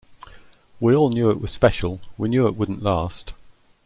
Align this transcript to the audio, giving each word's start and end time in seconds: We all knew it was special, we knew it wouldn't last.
We 0.79 0.95
all 0.95 1.11
knew 1.11 1.29
it 1.29 1.39
was 1.39 1.51
special, 1.51 1.99
we 2.17 2.27
knew 2.27 2.47
it 2.47 2.55
wouldn't 2.55 2.81
last. 2.81 3.35